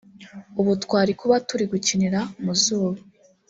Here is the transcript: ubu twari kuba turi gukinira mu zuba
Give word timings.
ubu 0.59 0.71
twari 0.83 1.11
kuba 1.19 1.35
turi 1.47 1.65
gukinira 1.71 2.19
mu 2.43 2.53
zuba 2.63 2.99